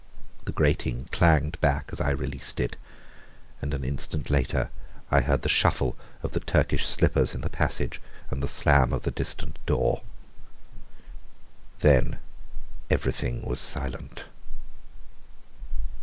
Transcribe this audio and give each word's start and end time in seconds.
The 0.45 0.51
grating 0.51 1.05
clanged 1.11 1.61
back 1.61 1.89
as 1.91 2.01
I 2.01 2.09
released 2.09 2.59
it, 2.59 2.75
and 3.61 3.71
an 3.71 3.83
instant 3.83 4.31
later 4.31 4.71
I 5.11 5.21
heard 5.21 5.43
the 5.43 5.47
shuffle 5.47 5.95
of 6.23 6.31
the 6.31 6.39
Turkish 6.39 6.87
slippers 6.87 7.35
in 7.35 7.41
the 7.41 7.51
passage, 7.51 8.01
and 8.31 8.41
the 8.41 8.47
slam 8.47 8.93
of 8.93 9.03
the 9.03 9.11
distant 9.11 9.63
door. 9.67 10.01
Then 11.81 12.17
everything 12.89 13.43
was 13.43 13.59
silent. 13.59 14.25